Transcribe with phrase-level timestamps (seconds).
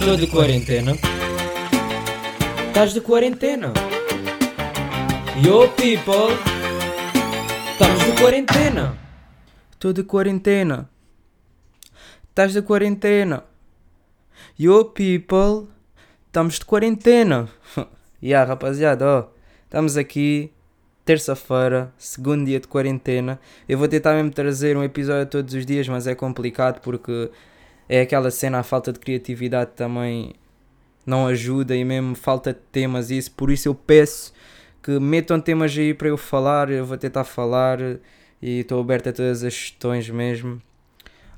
[0.00, 0.92] Tô de quarentena.
[2.68, 3.74] Estás de quarentena.
[5.42, 6.34] Yo people.
[7.72, 8.98] Estamos de quarentena.
[9.78, 10.88] Tô de quarentena.
[12.30, 13.44] Estás de quarentena.
[14.58, 15.68] Yo people.
[16.28, 17.50] Estamos de quarentena.
[18.22, 19.28] yeah, rapaziada, ó.
[19.64, 20.50] Estamos aqui.
[21.04, 23.38] Terça-feira, segundo dia de quarentena.
[23.68, 27.30] Eu vou tentar mesmo trazer um episódio todos os dias, mas é complicado porque
[27.92, 30.32] é aquela cena, a falta de criatividade também
[31.04, 33.32] não ajuda e mesmo falta de temas e isso.
[33.32, 34.32] Por isso eu peço
[34.80, 36.70] que metam temas aí para eu falar.
[36.70, 37.80] Eu vou tentar falar
[38.40, 40.62] e estou aberto a todas as sugestões mesmo.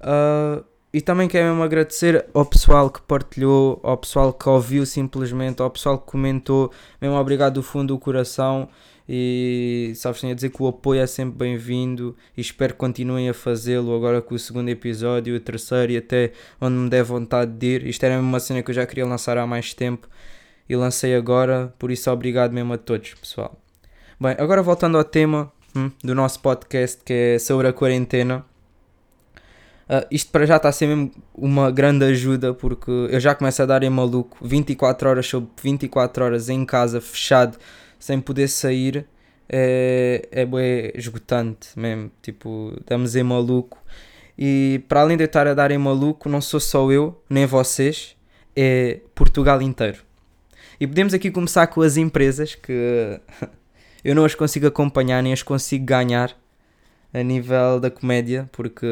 [0.00, 5.60] Uh, e também quero mesmo agradecer ao pessoal que partilhou, ao pessoal que ouviu simplesmente,
[5.60, 6.72] ao pessoal que comentou.
[6.98, 8.70] Mesmo obrigado do fundo do coração.
[9.08, 13.30] E vos tenho a dizer que o apoio é sempre bem-vindo e espero que continuem
[13.30, 17.52] a fazê-lo agora com o segundo episódio, o terceiro e até onde me der vontade
[17.52, 17.86] de ir.
[17.86, 20.06] Isto era uma cena que eu já queria lançar há mais tempo
[20.68, 23.58] e lancei agora, por isso obrigado mesmo a todos, pessoal.
[24.20, 28.44] Bem, agora voltando ao tema hum, do nosso podcast que é sobre a quarentena.
[29.88, 33.62] Uh, isto para já está a ser mesmo uma grande ajuda porque eu já começo
[33.62, 37.56] a dar em maluco 24 horas sobre 24 horas em casa, fechado
[37.98, 39.06] sem poder sair
[39.48, 42.10] é, é bem esgotante mesmo.
[42.22, 43.78] Tipo, estamos em maluco.
[44.38, 47.44] E para além de eu estar a dar em maluco, não sou só eu, nem
[47.44, 48.16] vocês,
[48.54, 49.98] é Portugal inteiro.
[50.78, 53.20] E podemos aqui começar com as empresas que
[54.04, 56.36] eu não as consigo acompanhar nem as consigo ganhar
[57.12, 58.86] a nível da comédia, porque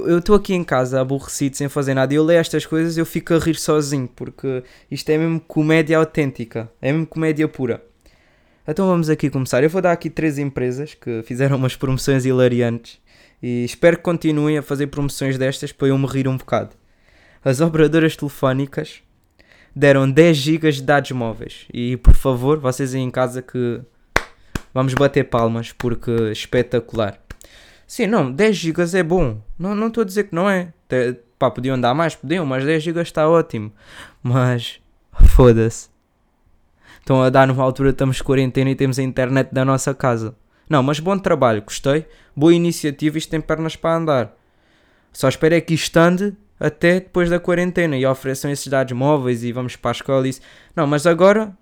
[0.00, 3.04] eu estou aqui em casa aborrecido sem fazer nada e eu leio estas coisas eu
[3.04, 7.82] fico a rir sozinho porque isto é mesmo comédia autêntica, é mesmo comédia pura.
[8.66, 9.62] Então vamos aqui começar.
[9.62, 13.00] Eu vou dar aqui três empresas que fizeram umas promoções hilariantes
[13.42, 16.76] e espero que continuem a fazer promoções destas para eu me rir um bocado.
[17.44, 19.02] As operadoras telefónicas
[19.74, 23.80] deram 10 GB de dados móveis e por favor, vocês aí em casa que
[24.72, 27.21] vamos bater palmas porque espetacular.
[27.92, 29.42] Sim, não, 10 GB é bom.
[29.58, 30.72] Não estou a dizer que não é.
[30.88, 33.70] Te, pá, podiam dar mais, podiam, mas 10 GB está ótimo.
[34.22, 34.80] Mas,
[35.36, 35.90] foda-se.
[36.98, 40.34] Estão a dar numa altura, estamos quarentena e temos a internet da nossa casa.
[40.70, 42.06] Não, mas bom trabalho, gostei.
[42.34, 44.36] Boa iniciativa, isto tem pernas para andar.
[45.12, 49.44] Só espero é que isto ande até depois da quarentena e ofereçam esses dados móveis
[49.44, 50.40] e vamos para a escola e isso.
[50.74, 51.54] Não, mas agora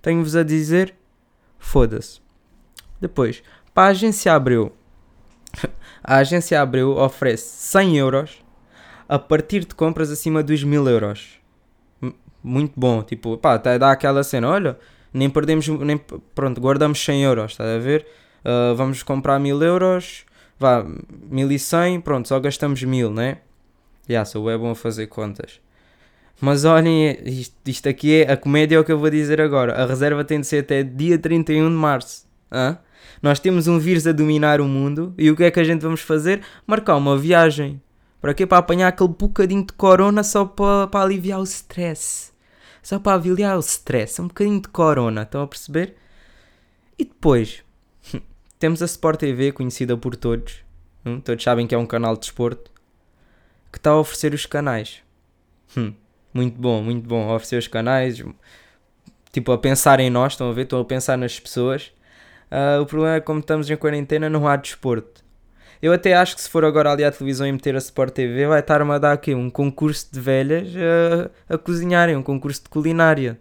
[0.00, 0.94] tenho-vos a dizer,
[1.58, 2.18] foda-se.
[2.98, 3.42] Depois,
[3.74, 4.74] para a agência Abreu
[6.06, 8.44] a agência Abreu oferece 100 euros
[9.08, 11.40] a partir de compras acima dos 1000 euros.
[12.42, 14.78] Muito bom, tipo, pá, até dá aquela cena, olha,
[15.12, 16.00] nem perdemos, nem,
[16.32, 18.06] pronto, guardamos 100 euros, estás a ver?
[18.44, 20.24] Uh, vamos comprar 1000 euros,
[20.58, 20.86] vá,
[21.28, 23.38] 1100, pronto, só gastamos 1000, né?
[24.08, 25.60] Já, yeah, sou é bom a fazer contas.
[26.40, 29.72] Mas olhem, isto, isto aqui é a comédia é o que eu vou dizer agora.
[29.72, 32.26] A reserva tem de ser até dia 31 de março.
[32.52, 32.78] Hã?
[33.22, 35.82] Nós temos um vírus a dominar o mundo e o que é que a gente
[35.82, 36.42] vamos fazer?
[36.66, 37.80] Marcar uma viagem.
[38.20, 38.46] Para quê?
[38.46, 42.32] Para apanhar aquele bocadinho de corona só para, para aliviar o stress.
[42.82, 44.20] Só para aliviar o stress.
[44.20, 45.96] Um bocadinho de corona, estão a perceber?
[46.98, 47.62] E depois,
[48.58, 50.64] temos a Sport TV, conhecida por todos.
[51.04, 52.70] Hum, todos sabem que é um canal de desporto.
[53.70, 55.02] Que está a oferecer os canais.
[55.76, 55.92] Hum,
[56.32, 57.30] muito bom, muito bom.
[57.30, 58.24] A oferecer os canais.
[59.32, 60.62] Tipo, a pensar em nós, estão a ver?
[60.62, 61.92] Estão a pensar nas pessoas
[62.50, 65.24] Uh, o problema é que, como estamos em quarentena, não há desporto.
[65.80, 68.46] Eu até acho que se for agora ali à televisão e meter a Sport TV,
[68.46, 70.68] vai estar-me a dar aqui um concurso de velhas
[71.48, 73.38] a, a cozinharem, um concurso de culinária.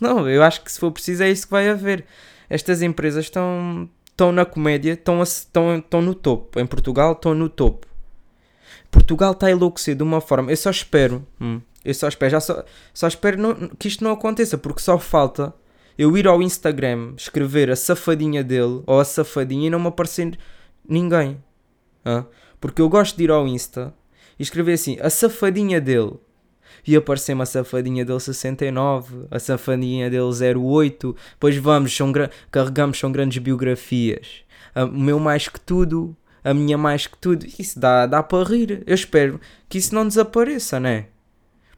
[0.00, 2.06] Não, eu acho que se for preciso é isso que vai haver.
[2.48, 6.58] Estas empresas estão, estão na comédia, estão, estão, estão no topo.
[6.58, 7.86] Em Portugal estão no topo.
[8.90, 10.50] Portugal está a enlouquecer de uma forma.
[10.50, 14.12] Eu só espero, hum, eu só espero, já só, só espero não, que isto não
[14.12, 15.54] aconteça, porque só falta
[16.00, 20.38] eu ir ao Instagram, escrever a safadinha dele ou a safadinha e não me aparecer
[20.88, 21.36] ninguém.
[22.06, 22.24] Hã?
[22.58, 23.92] Porque eu gosto de ir ao Insta
[24.38, 26.14] e escrever assim, a safadinha dele.
[26.86, 31.14] E aparecer-me a safadinha dele 69, a safadinha dele 08.
[31.38, 32.10] Pois vamos, são
[32.50, 34.42] carregamos, são grandes biografias.
[34.74, 37.44] O meu mais que tudo, a minha mais que tudo.
[37.58, 38.82] Isso dá, dá para rir.
[38.86, 39.38] Eu espero
[39.68, 41.08] que isso não desapareça, né?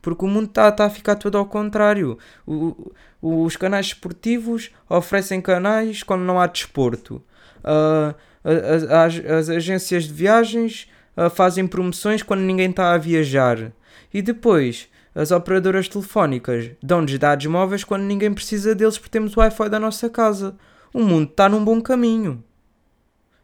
[0.02, 2.18] Porque o mundo está tá a ficar todo ao contrário.
[2.44, 7.22] O, os canais esportivos oferecem canais quando não há desporto.
[7.58, 8.14] Uh,
[8.44, 13.72] as, as, as, agências de viagens uh, fazem promoções quando ninguém está a viajar.
[14.12, 19.40] E depois, as operadoras telefónicas dão-nos dados móveis quando ninguém precisa deles porque temos o
[19.40, 20.56] Wi-Fi da nossa casa.
[20.92, 22.42] O mundo está num bom caminho.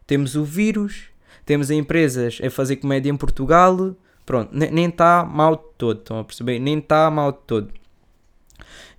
[0.05, 1.05] Temos o vírus,
[1.45, 3.95] temos empresas a fazer comédia em Portugal,
[4.29, 6.59] pronto, ne- nem está mal de todo, estão a perceber?
[6.59, 7.73] Nem está mal de todo.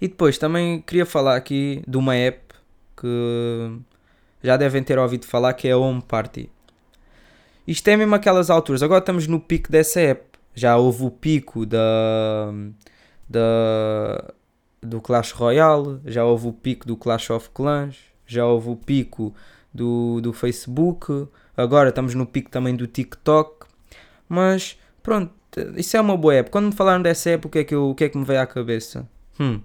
[0.00, 2.52] E depois também queria falar aqui de uma app
[2.96, 3.78] que
[4.42, 6.50] já devem ter ouvido falar que é a Home Party.
[7.64, 10.24] Isto é mesmo aquelas alturas, agora estamos no pico dessa app.
[10.52, 12.52] Já houve o pico da,
[13.28, 14.34] da
[14.82, 19.32] do Clash Royale, já houve o pico do Clash of Clans, já houve o pico
[19.72, 23.64] do, do Facebook, agora estamos no pico também do TikTok.
[24.28, 24.76] Mas
[25.10, 25.32] pronto,
[25.76, 26.50] isso é uma boa app.
[26.50, 28.24] Quando me falaram dessa app, o que é que, eu, o que, é que me
[28.24, 29.08] veio à cabeça?
[29.40, 29.60] Hum,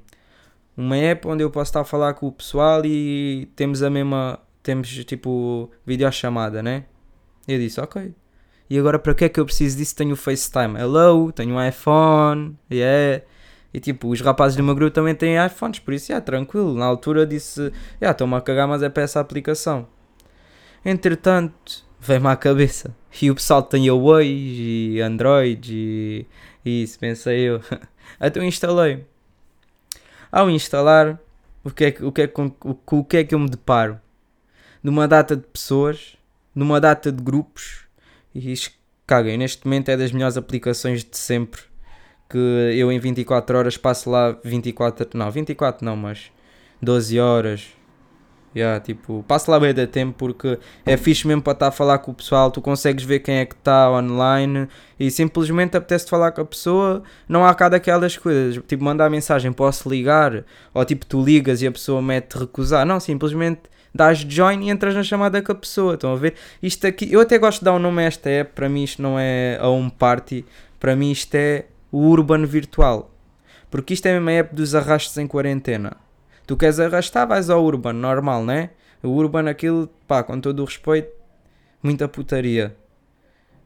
[0.76, 4.40] uma app onde eu posso estar a falar com o pessoal e temos a mesma.
[4.64, 6.86] Temos tipo videochamada, né?
[7.48, 8.12] Eu disse, ok.
[8.68, 9.96] E agora para que é que eu preciso disso?
[9.96, 10.80] Tenho o FaceTime.
[10.80, 13.24] Hello, tenho um iPhone, yeah.
[13.72, 16.74] E tipo, os rapazes do meu grupo também têm iPhones, por isso, é tranquilo.
[16.74, 17.72] Na altura disse,
[18.02, 19.88] já estou-me a cagar, mas é para essa aplicação.
[20.84, 22.96] Entretanto, veio-me à cabeça.
[23.22, 24.28] E o pessoal tem Huawei
[24.96, 26.26] e Android e,
[26.66, 27.62] e isso, pensei eu.
[28.34, 29.06] Eu instalei.
[30.32, 31.20] Ao instalar,
[31.64, 32.54] o que, é que, o, que é, que- o,
[32.92, 34.00] o que é que eu me deparo?
[34.84, 36.16] Numa data de pessoas,
[36.54, 37.86] numa data de grupos,
[38.34, 38.54] e
[39.08, 41.62] caguem, neste momento é das melhores aplicações de sempre.
[42.30, 46.32] Que eu em 24 horas passo lá 24, não, 24 não, mas
[46.82, 47.68] 12 horas.
[48.56, 51.98] Yeah, tipo, passo lá bem da tempo porque é fixe mesmo para estar a falar
[51.98, 56.32] com o pessoal, tu consegues ver quem é que está online e simplesmente apetece falar
[56.32, 61.06] com a pessoa, não há cá daquelas coisas, tipo mandar mensagem, posso ligar, ou tipo
[61.06, 63.64] tu ligas e a pessoa mete recusar, não, simplesmente
[63.94, 66.36] dás join e entras na chamada com a pessoa, estão a ver?
[66.64, 69.02] Isto aqui, eu até gosto de dar um nome a esta app, para mim isto
[69.02, 70.46] não é a home party,
[70.80, 73.12] para mim isto é o Urban Virtual,
[73.70, 76.05] porque isto é a app dos arrastos em quarentena.
[76.48, 78.70] Tu queres arrastar, vais ao Urban, normal, né?
[79.02, 81.10] O Urban, aquilo, pá, com todo o respeito,
[81.82, 82.76] muita putaria.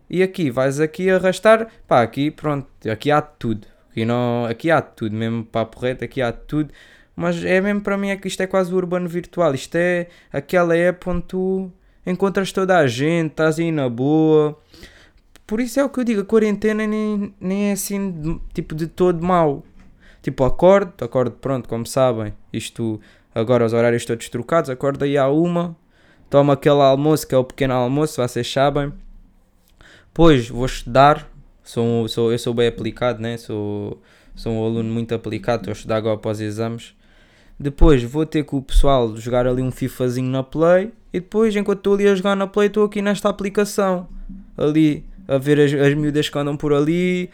[0.10, 3.68] E aqui, vais aqui arrastar, pá, aqui, pronto, aqui há tudo.
[3.92, 6.72] Aqui, não, aqui há tudo, mesmo papo reto, aqui há tudo.
[7.16, 9.54] Mas é mesmo para mim é que isto é quase o urbano virtual.
[9.54, 11.72] Isto é aquela época onde tu
[12.06, 14.58] encontras toda a gente, estás aí na boa.
[15.46, 18.88] Por isso é o que eu digo, a quarentena nem, nem é assim, tipo, de
[18.88, 19.66] todo mau.
[20.22, 23.00] Tipo, acordo, acordo pronto, como sabem, isto
[23.34, 25.76] agora os horários todos trocados, acordo aí à uma,
[26.30, 28.92] tomo aquele almoço que é o pequeno almoço, vocês sabem.
[30.08, 31.30] Depois vou estudar,
[31.64, 33.38] sou, sou, eu sou bem aplicado, né?
[33.38, 34.02] sou,
[34.36, 36.94] sou um aluno muito aplicado, estou a estudar agora os exames.
[37.58, 41.80] Depois vou ter com o pessoal jogar ali um FIFAzinho na Play e depois, enquanto
[41.80, 44.08] estou ali a jogar na Play, estou aqui nesta aplicação,
[44.58, 47.30] ali a ver as, as miúdas que andam por ali,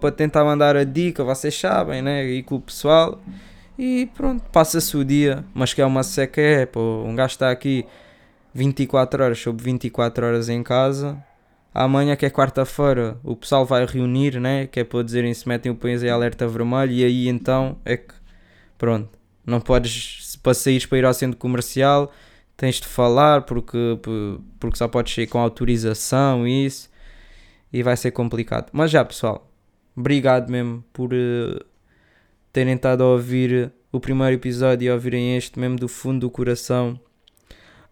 [0.00, 2.26] para, tentar mandar a dica, vocês sabem, né?
[2.26, 3.22] E com o pessoal.
[3.78, 7.50] E pronto, passa-se o dia, mas que é uma seca é, pô, um gajo está
[7.50, 7.86] aqui
[8.52, 11.16] 24 horas sobre 24 horas em casa.
[11.72, 14.66] Amanhã que é quarta-feira, o pessoal vai reunir, né?
[14.66, 17.96] Que é para dizerem se metem o país em alerta vermelho e aí então é
[17.96, 18.12] que
[18.76, 19.08] pronto,
[19.46, 22.12] não podes para sair para ir ao centro comercial,
[22.56, 23.78] tens de falar porque,
[24.58, 26.90] porque só podes sair com autorização e isso
[27.72, 28.68] e vai ser complicado.
[28.72, 29.50] Mas já pessoal,
[29.96, 31.60] obrigado mesmo por eh,
[32.52, 36.98] terem estado a ouvir o primeiro episódio e ouvirem este mesmo do fundo do coração.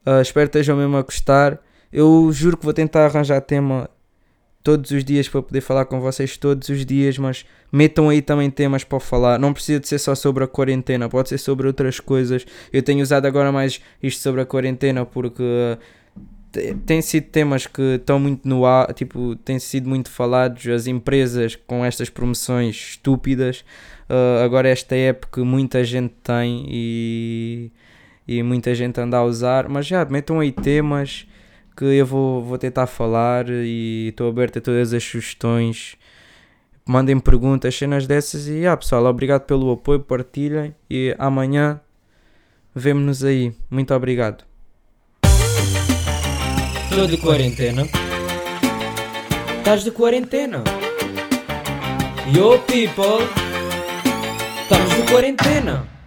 [0.04, 1.60] Ah, espero que estejam mesmo a gostar.
[1.92, 3.88] Eu juro que vou tentar arranjar tema
[4.62, 8.50] todos os dias para poder falar com vocês todos os dias, mas metam aí também
[8.50, 9.38] temas para falar.
[9.38, 12.44] Não precisa de ser só sobre a quarentena, pode ser sobre outras coisas.
[12.72, 15.78] Eu tenho usado agora mais isto sobre a quarentena porque te-
[16.86, 21.56] tem sido temas que estão muito no ar, tipo, têm sido muito falados, as empresas
[21.56, 23.64] com estas promoções estúpidas.
[24.08, 27.70] Uh, agora esta época muita gente tem e,
[28.26, 31.26] e muita gente anda a usar, mas já metam aí temas
[31.76, 35.96] que eu vou, vou tentar falar e estou aberto a todas as sugestões.
[36.86, 41.80] Mandem perguntas, cenas dessas e ah, pessoal, obrigado pelo apoio, partilhem e amanhã
[42.74, 43.52] vemo-nos aí.
[43.70, 44.47] Muito obrigado.
[46.90, 47.86] Tô de quarentena.
[49.58, 50.64] Estás de quarentena.
[52.32, 53.26] Yo people.
[54.62, 55.97] Estamos de quarentena.